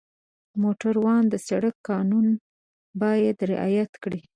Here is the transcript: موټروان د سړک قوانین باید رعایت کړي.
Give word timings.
موټروان 0.61 1.23
د 1.29 1.35
سړک 1.47 1.75
قوانین 1.87 2.27
باید 3.01 3.37
رعایت 3.51 3.91
کړي. 4.03 4.21